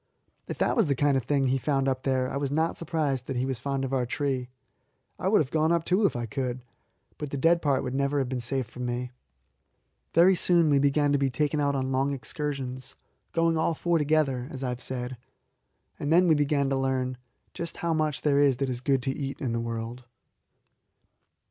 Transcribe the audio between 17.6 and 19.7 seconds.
how much that is nice to eat there is in the